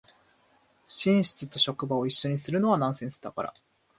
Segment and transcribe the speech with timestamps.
[0.87, 3.53] 寝室と職場を一緒にするのはナンセンスだから